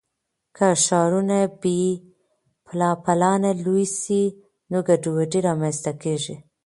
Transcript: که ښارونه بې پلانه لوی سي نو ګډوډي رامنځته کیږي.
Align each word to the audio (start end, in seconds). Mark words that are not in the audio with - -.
که 0.57 0.67
ښارونه 0.83 1.39
بې 1.61 1.81
پلانه 3.03 3.51
لوی 3.63 3.85
سي 4.01 4.21
نو 4.71 4.77
ګډوډي 4.87 5.39
رامنځته 5.47 5.91
کیږي. 6.03 6.35